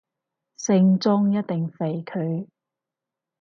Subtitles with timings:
[0.57, 2.47] 聖莊一定肥佢